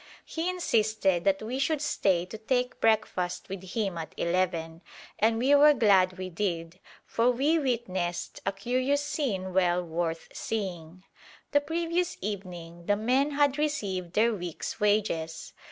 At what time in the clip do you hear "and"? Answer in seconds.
5.19-5.37